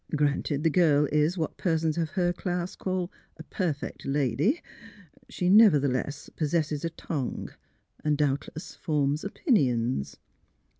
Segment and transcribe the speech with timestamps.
[0.15, 4.61] "Granted the girl is what persons of her class call' a perfect lady ^;
[5.29, 7.51] she nevertheless possesses a tongue,
[8.03, 10.17] and doubtless forms opinions."